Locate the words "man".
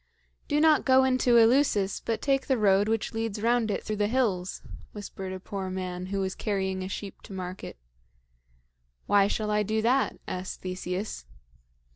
5.69-6.07